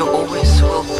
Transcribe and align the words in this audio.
you 0.00 0.08
always 0.08 0.62
will 0.62 0.99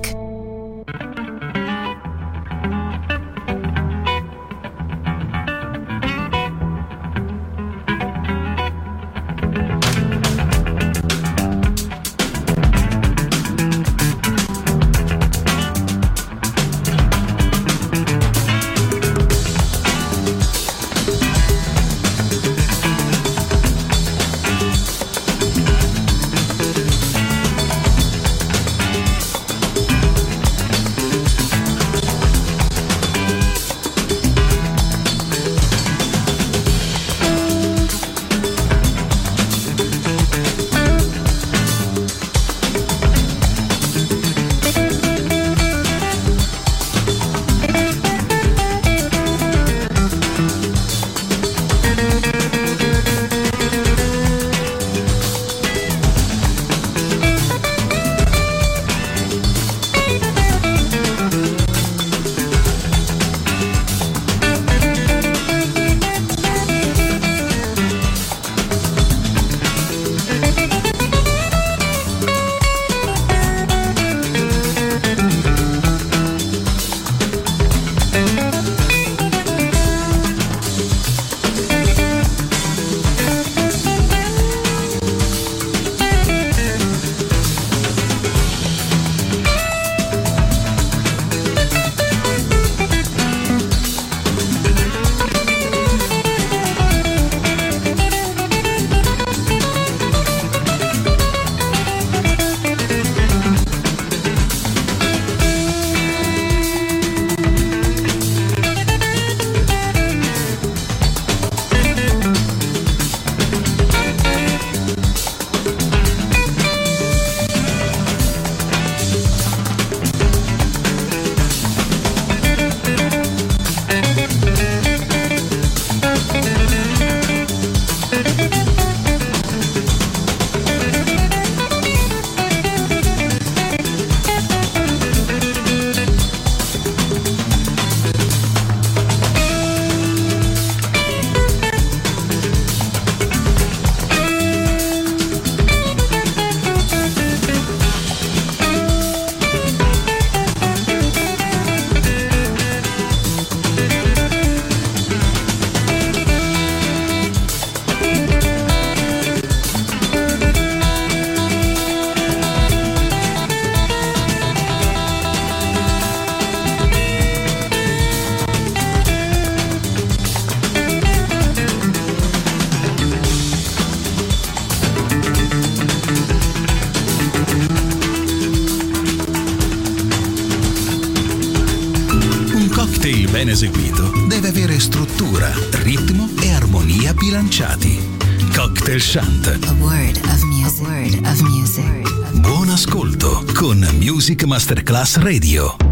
Masterclass 194.45 195.17
Radio. 195.17 195.90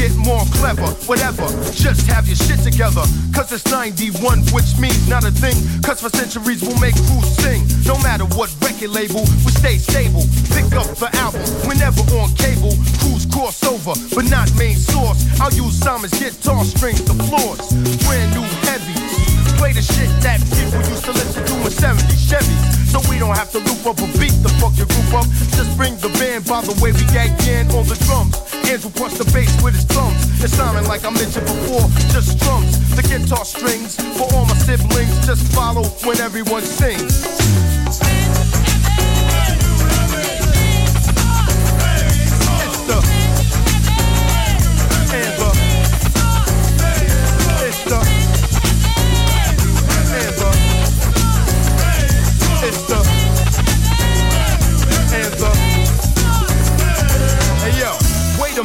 Get 0.00 0.16
more 0.16 0.44
clever. 0.56 0.86
Whatever, 1.06 1.46
just 1.72 2.06
have 2.08 2.26
your 2.26 2.36
shit 2.36 2.60
together. 2.60 3.02
Cause 3.34 3.52
it's 3.52 3.66
91, 3.70 4.40
which 4.52 4.78
means 4.78 5.08
not 5.08 5.24
a 5.24 5.30
thing. 5.30 5.56
Cause 5.82 6.00
for 6.00 6.10
centuries 6.10 6.62
we'll 6.62 6.78
make 6.80 6.94
crews 7.06 7.28
sing. 7.42 7.62
No 7.86 7.96
matter 8.02 8.24
what 8.36 8.54
record 8.62 8.90
label, 8.90 9.22
we 9.44 9.50
stay 9.52 9.76
stable. 9.78 10.24
Pick 10.54 10.72
up 10.72 10.88
the 10.96 11.10
album, 11.20 11.42
we're 11.66 11.76
on 12.20 12.30
cable. 12.34 12.74
Crews 13.00 13.26
cross 13.26 13.62
over, 13.64 13.94
but 14.14 14.24
not 14.30 14.48
main 14.56 14.76
source. 14.76 15.24
I'll 15.40 15.52
use 15.52 15.78
Simon's 15.78 16.18
guitar 16.18 16.64
strings, 16.64 17.02
the 17.04 17.14
floors. 17.24 17.72
Brand 18.04 18.34
new 18.34 18.46
heavies. 18.66 19.29
Play 19.60 19.76
the 19.76 19.84
shit 19.84 20.08
that 20.24 20.40
people 20.56 20.80
used 20.88 21.04
to 21.04 21.12
listen 21.12 21.44
to 21.44 21.54
in 21.60 21.70
70 21.70 22.00
Chevys. 22.16 22.80
So 22.88 22.96
we 23.12 23.20
don't 23.20 23.36
have 23.36 23.52
to 23.52 23.58
loop 23.60 23.84
up 23.84 24.00
a 24.00 24.08
beat 24.16 24.32
the 24.40 24.48
fuck 24.56 24.72
your 24.80 24.88
group 24.88 25.12
up. 25.12 25.28
Just 25.52 25.76
bring 25.76 26.00
the 26.00 26.08
band 26.16 26.48
by 26.48 26.64
the 26.64 26.72
way 26.80 26.96
we 26.96 27.04
gag 27.12 27.28
in 27.44 27.68
on 27.76 27.84
the 27.84 28.00
drums. 28.08 28.40
Andrew 28.64 28.88
plus 28.88 29.20
the 29.20 29.28
bass 29.36 29.52
with 29.60 29.76
his 29.76 29.84
thumbs. 29.84 30.16
It's 30.40 30.56
sounding 30.56 30.88
like 30.88 31.04
I 31.04 31.10
mentioned 31.10 31.44
before, 31.44 31.84
just 32.08 32.40
drums. 32.40 32.72
The 32.96 33.04
guitar 33.04 33.44
strings 33.44 34.00
for 34.16 34.32
all 34.32 34.48
my 34.48 34.56
siblings. 34.64 35.12
Just 35.28 35.52
follow 35.52 35.84
when 36.08 36.16
everyone 36.24 36.62
sings. 36.64 37.69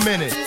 Minute. 0.06 0.38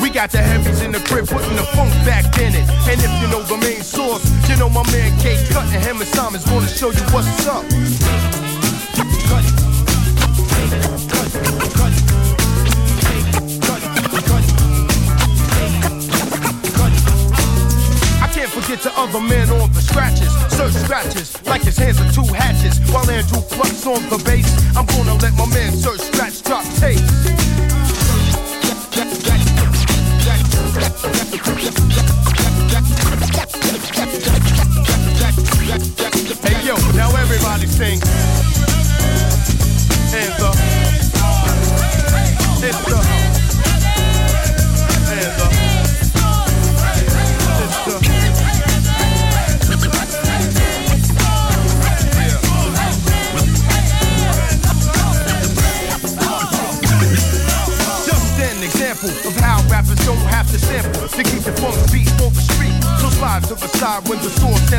We 0.00 0.08
got 0.08 0.30
the 0.30 0.38
heavies 0.40 0.80
in 0.80 0.90
the 0.90 0.98
crib, 1.00 1.28
putting 1.28 1.54
the 1.54 1.64
funk 1.76 1.92
back 2.08 2.24
in 2.40 2.54
it. 2.54 2.64
And 2.88 2.96
if 2.96 3.12
you 3.20 3.28
know 3.28 3.42
the 3.42 3.58
main 3.58 3.82
source, 3.82 4.24
you 4.48 4.56
know 4.56 4.70
my 4.70 4.82
man 4.90 5.12
K 5.20 5.36
Cut 5.52 5.68
and 5.68 5.84
him 5.84 6.00
and 6.00 6.08
Simon's 6.08 6.46
gonna 6.46 6.66
show 6.66 6.88
you 6.88 7.04
what's 7.12 7.46
up. 7.46 7.62
I 18.22 18.28
can't 18.32 18.48
forget 18.48 18.80
the 18.80 18.92
other 18.96 19.20
man 19.20 19.50
on 19.60 19.70
the 19.74 19.82
scratches, 19.82 20.32
search 20.56 20.72
scratches 20.72 21.36
like 21.44 21.62
his 21.62 21.76
hands 21.76 22.00
are 22.00 22.10
two 22.12 22.24
hatchets. 22.32 22.80
While 22.90 23.10
Andrew 23.10 23.42
plucks 23.42 23.86
on 23.86 24.00
the 24.08 24.16
bass, 24.24 24.48
I'm 24.74 24.86
gonna 24.86 25.20
let 25.20 25.34
my 25.34 25.44
man 25.52 25.72
Sir 25.72 25.98
Scratch 25.98 26.42
drop 26.42 26.64
tape. 26.80 27.04
Hey 31.54 31.70
yo, 36.66 36.74
now 36.96 37.14
everybody 37.14 37.68
sing. 37.68 38.00
Hands 40.10 40.42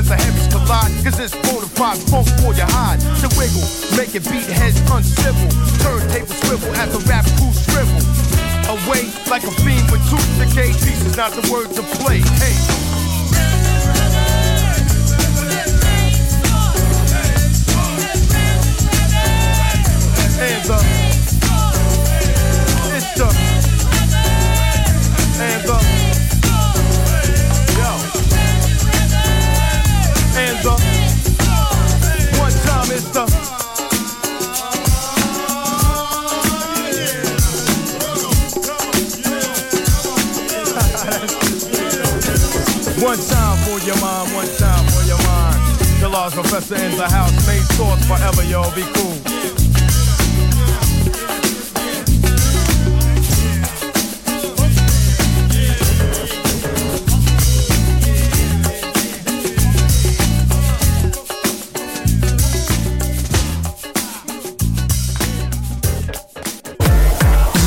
and 0.05 0.19
the 0.19 0.23
heavies 0.23 0.47
collide. 0.47 0.91
Cause 1.03 1.19
it's 1.19 1.35
bona 1.35 1.67
fide 1.67 1.97
funk 2.09 2.27
for 2.41 2.53
your 2.53 2.69
hide. 2.69 2.99
To 3.21 3.27
wiggle, 3.37 3.65
make 3.97 4.13
it 4.15 4.23
beat 4.29 4.45
heads 4.45 4.79
uncivil. 4.91 5.49
Turntable 5.81 6.33
swivel 6.45 6.73
as 6.75 6.91
the 6.93 7.01
rap 7.09 7.25
crew 7.37 7.53
shrivel. 7.53 8.01
Away 8.69 9.09
like 9.29 9.43
a 9.43 9.51
fiend 9.61 9.89
with 9.91 10.03
two 10.09 10.21
decayed 10.37 10.75
pieces, 10.75 11.17
not 11.17 11.31
the 11.31 11.45
word 11.51 11.69
to 11.75 11.81
play. 11.97 12.19
Hey. 12.41 12.84
Professor 46.33 46.75
in 46.75 46.97
the 46.97 47.07
house, 47.07 47.47
main 47.47 47.61
source 47.75 48.03
forever, 48.07 48.43
yo, 48.45 48.63
be 48.73 48.81
cool. 48.95 49.13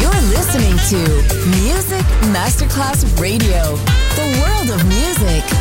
You're 0.01 0.23
listening 0.35 0.77
to 0.89 0.99
Music 1.63 2.05
Masterclass 2.33 3.05
Radio, 3.21 3.77
the 4.17 4.43
world 4.43 4.71
of 4.71 4.85
music. 4.89 5.58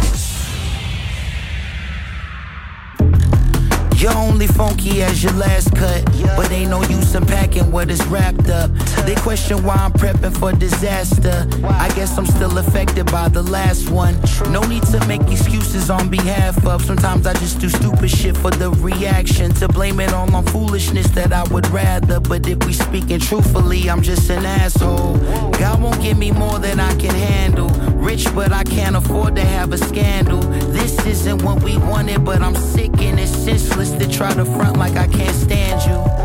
As 5.08 5.24
your 5.24 5.34
last 5.34 5.74
cut, 5.76 6.17
but 6.36 6.52
ain't 6.52 6.70
no 6.70 6.82
use 6.84 7.16
in 7.16 7.26
packing 7.26 7.72
what 7.72 7.90
is 7.90 8.06
wrapped 8.08 8.50
up. 8.50 8.72
They 9.06 9.16
question 9.16 9.64
why 9.64 9.76
I'm 9.76 9.92
prepping 9.94 10.38
for 10.38 10.52
disaster. 10.52 11.48
I 11.64 11.90
guess 11.96 12.18
I'm 12.18 12.26
still 12.26 12.58
affected 12.58 13.06
by 13.12 13.30
the 13.30 13.44
last 13.44 13.90
one. 13.90 14.16
No 14.52 14.62
need 14.62 14.84
to 14.84 15.06
make 15.08 15.22
excuses 15.32 15.90
on 15.90 16.10
behalf 16.10 16.66
of. 16.66 16.84
Sometimes 16.84 17.26
I 17.28 17.34
just 17.34 17.60
do 17.60 17.70
stupid 17.70 18.10
shit 18.10 18.36
for 18.38 18.52
the 18.52 18.72
reaction. 18.72 19.52
To 19.56 19.68
blame 19.68 20.00
it 20.00 20.14
all 20.14 20.34
on 20.36 20.46
foolishness 20.46 21.08
that 21.12 21.34
I 21.34 21.44
would 21.54 21.68
rather. 21.68 22.20
But 22.20 22.48
if 22.48 22.64
we 22.66 22.74
speaking 22.74 23.20
truthfully, 23.20 23.90
I'm 23.90 24.02
just 24.02 24.30
an 24.30 24.46
asshole. 24.46 25.18
God 25.52 25.82
won't 25.82 26.02
give 26.02 26.18
me 26.18 26.32
more 26.32 26.60
than 26.60 26.80
I 26.80 26.96
can 26.96 27.16
handle. 27.16 27.70
Rich, 27.98 28.34
but 28.34 28.52
I 28.52 28.64
can't 28.64 28.96
afford 28.96 29.36
to 29.36 29.42
have 29.44 29.74
a 29.74 29.78
scandal. 29.78 30.42
This 30.42 31.06
isn't 31.06 31.44
what 31.44 31.64
we 31.64 31.78
wanted, 31.78 32.24
but 32.24 32.42
I'm 32.42 32.56
sick 32.56 32.92
and 33.00 33.20
it's 33.20 33.32
senseless 33.32 33.92
to 33.92 34.08
try 34.08 34.34
to 34.34 34.46
front 34.46 34.78
like 34.78 34.96
I 34.96 35.08
can't 35.08 35.36
stand 35.36 35.82
you. 35.90 36.17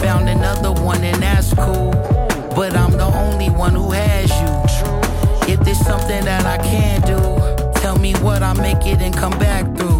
Found 0.00 0.28
another 0.28 0.72
one 0.72 1.04
and 1.04 1.22
that's 1.22 1.52
cool, 1.54 1.90
but 2.56 2.74
I'm 2.74 2.92
the 2.92 3.10
only 3.14 3.50
one 3.50 3.74
who 3.74 3.90
has 3.90 4.30
you. 4.30 5.52
If 5.52 5.60
there's 5.60 5.78
something 5.78 6.24
that 6.24 6.46
I 6.46 6.56
can 6.56 7.00
do, 7.02 7.18
tell 7.80 7.98
me 7.98 8.14
what 8.14 8.42
I 8.42 8.54
make 8.54 8.86
it 8.86 9.02
and 9.02 9.14
come 9.14 9.38
back 9.38 9.64
through. 9.76 9.99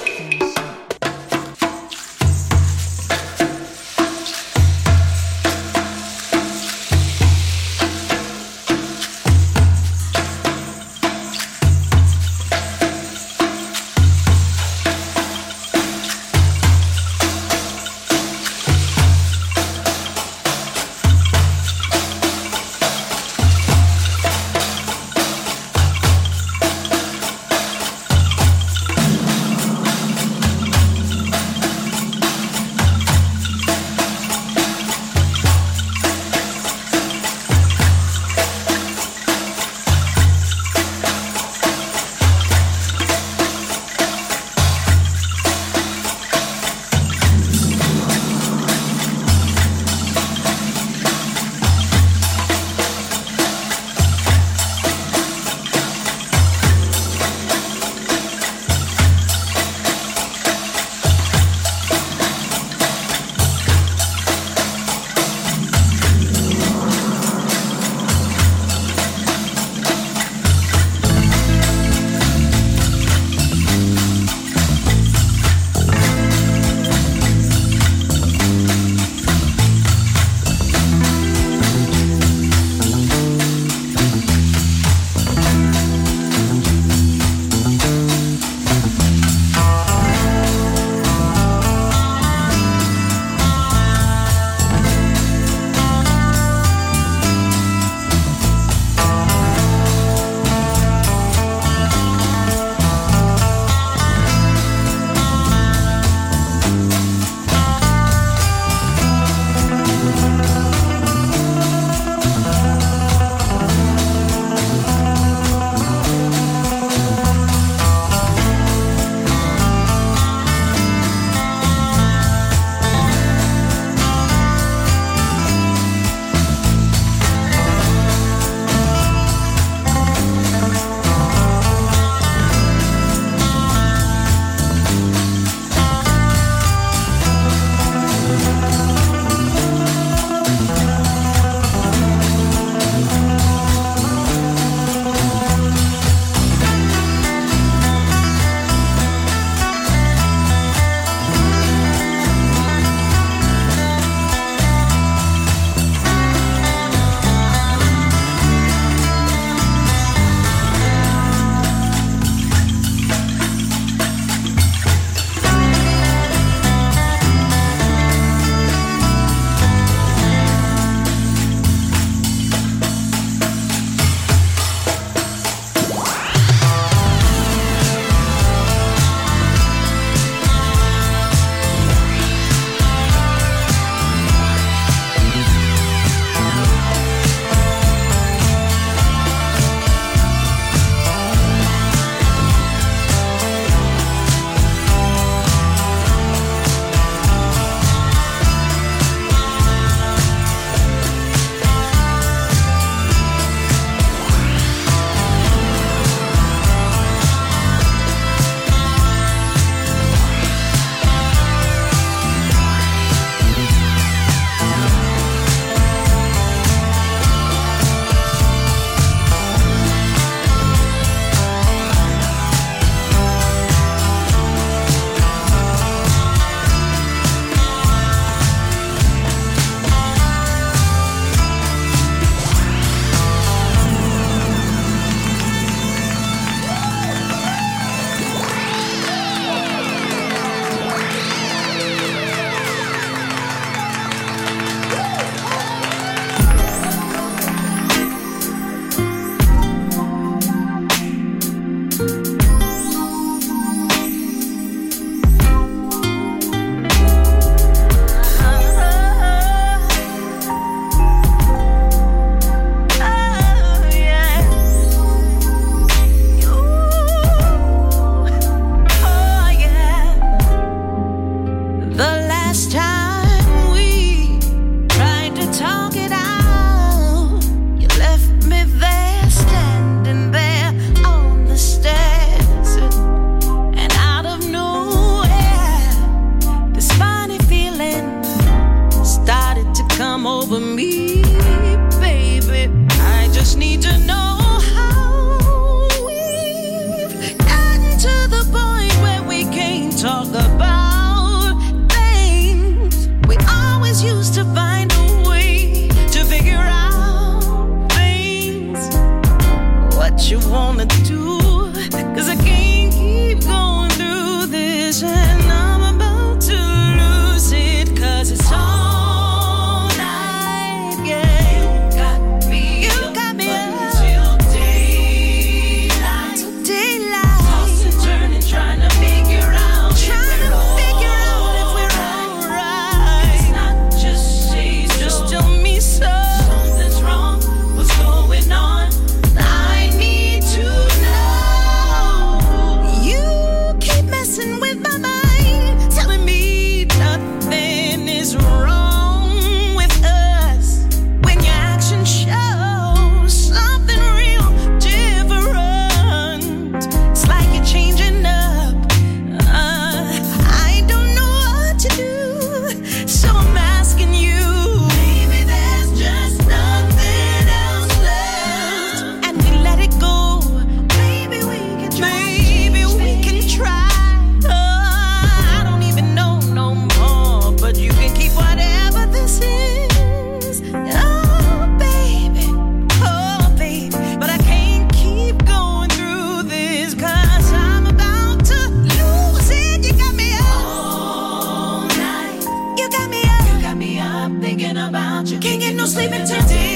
sleeping 395.91 396.25
today. 396.25 396.70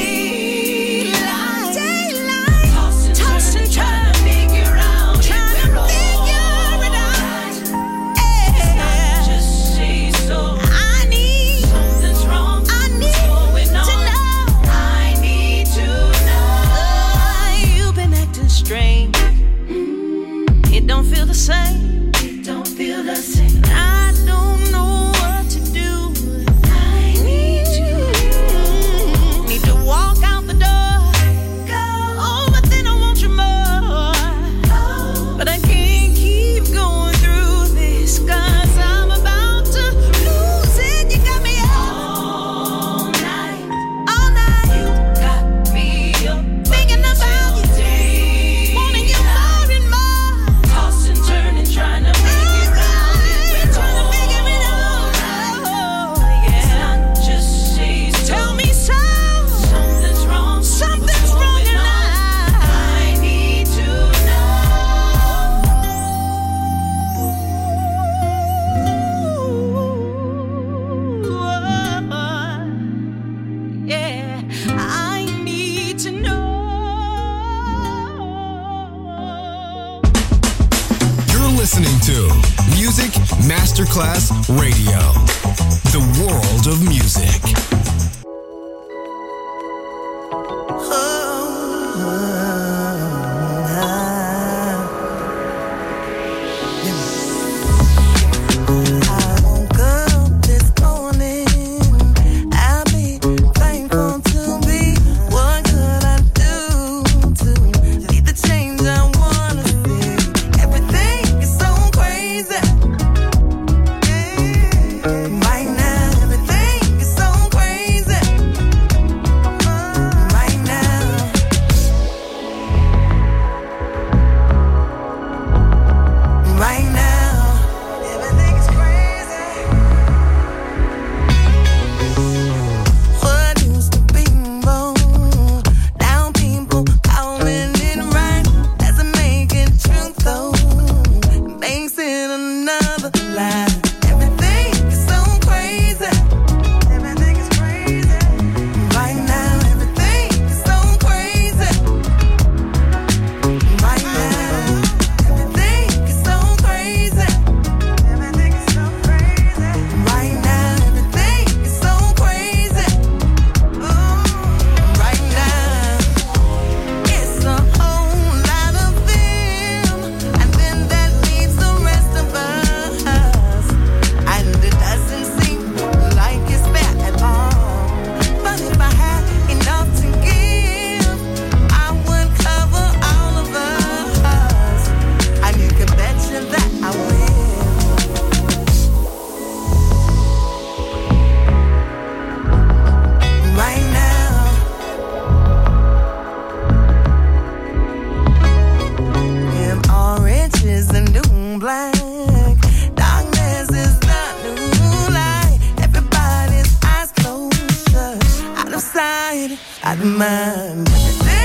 Miscela 210.75 211.44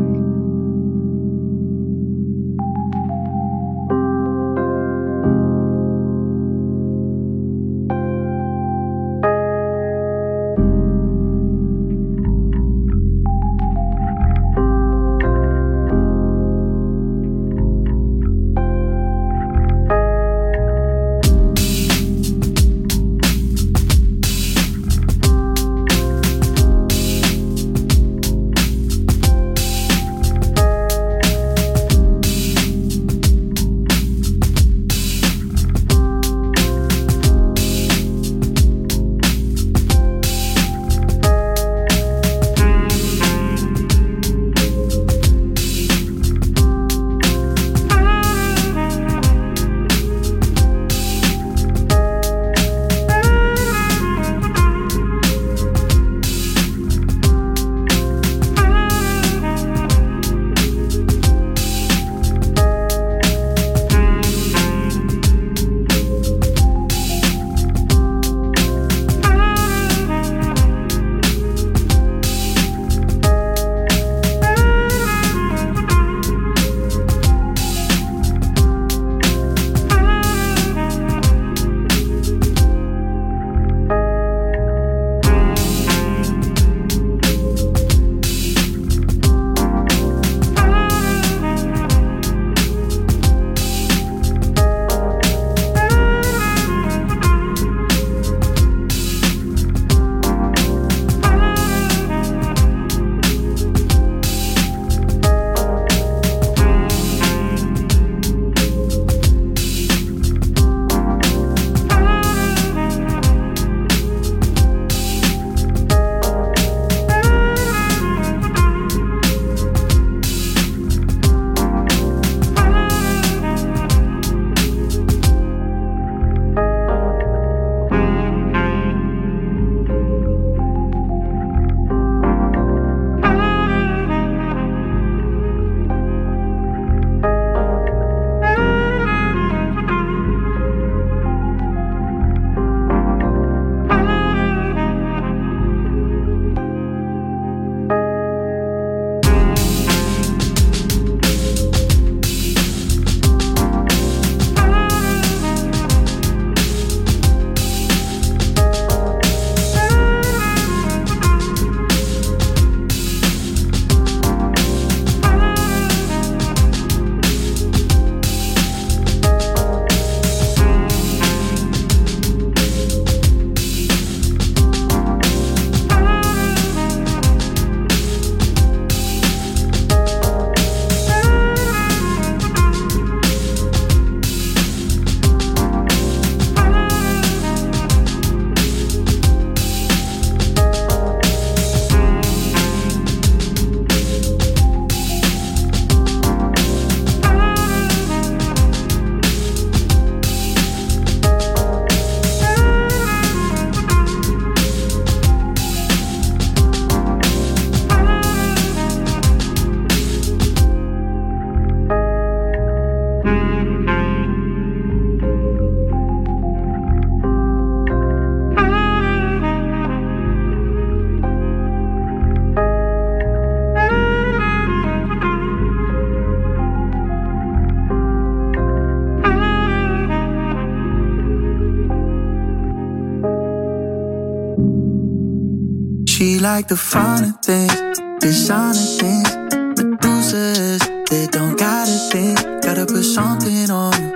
like 236.61 236.67
the 236.67 236.77
finer 236.77 237.31
things, 237.41 237.99
designer 238.19 238.73
things. 238.99 239.29
Medusas, 239.77 241.09
they 241.09 241.25
don't 241.27 241.57
gotta 241.57 241.91
think. 242.11 242.37
Gotta 242.61 242.85
put 242.85 243.03
something 243.03 243.71
on 243.71 243.93
you. 243.93 244.09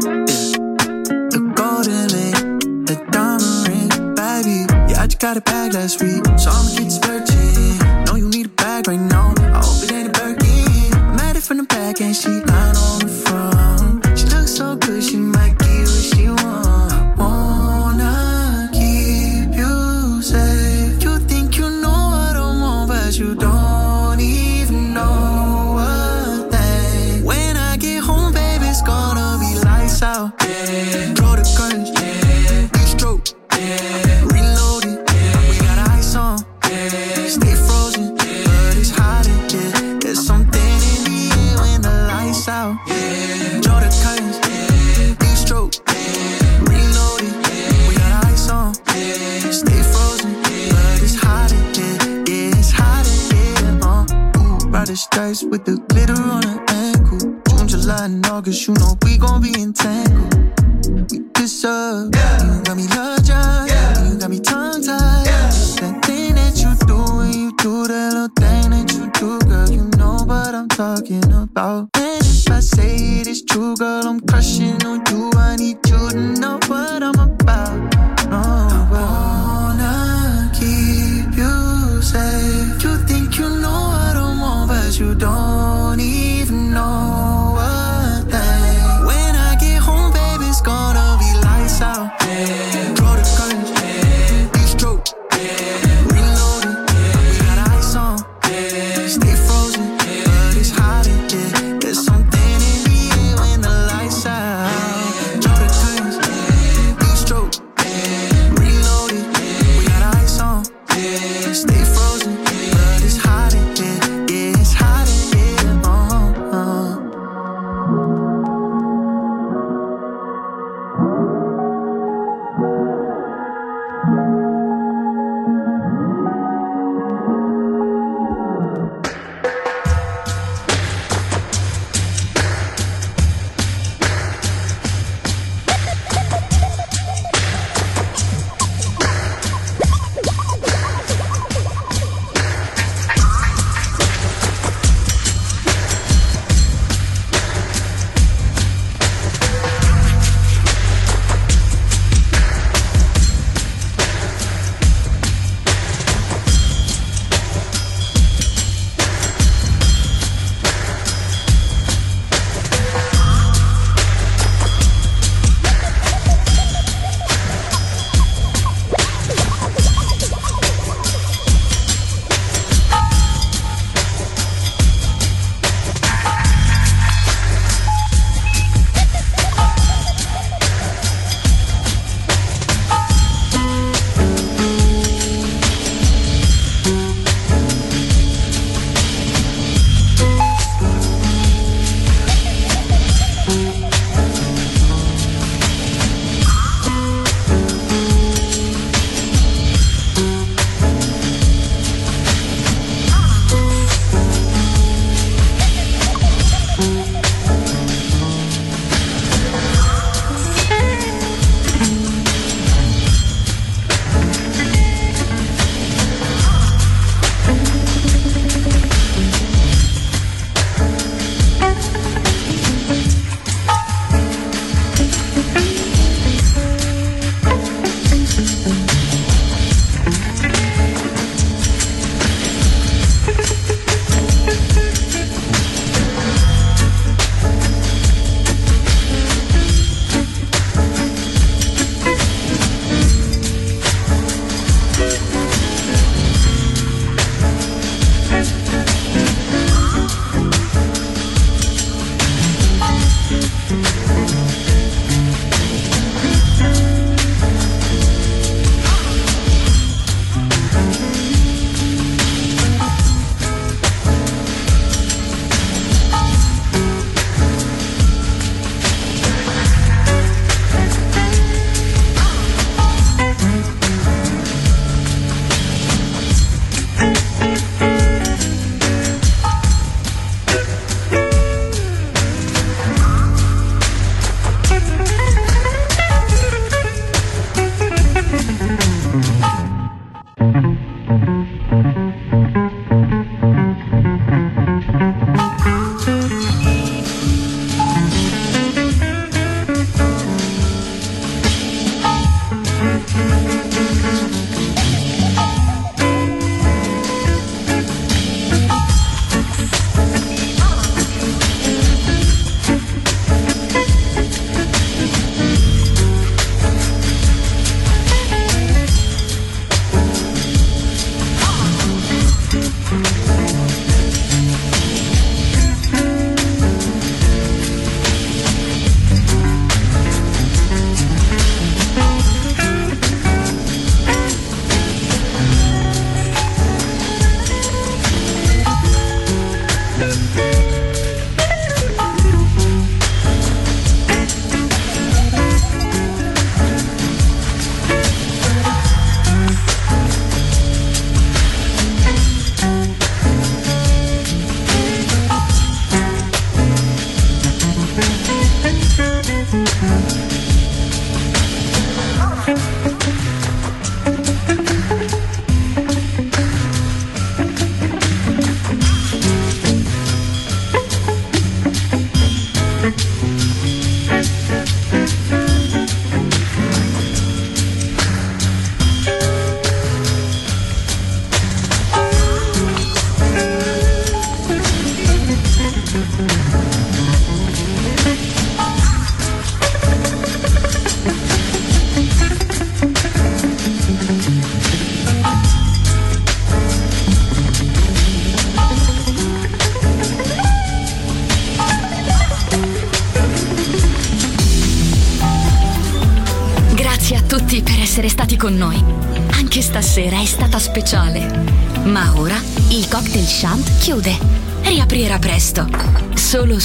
Yeah. 0.00 0.56
The 1.32 1.52
golden 1.54 2.08
ring, 2.16 2.84
the 2.86 2.96
diamond 3.10 3.68
ring, 3.68 4.14
baby. 4.14 4.64
Yeah, 4.90 5.02
I 5.02 5.06
just 5.06 5.18
got 5.18 5.36
a 5.36 5.42
bag 5.42 5.74
last 5.74 6.00
week, 6.00 6.24
so 6.38 6.50
I'ma 6.50 6.78
get 6.78 6.90
splurging. 6.90 7.81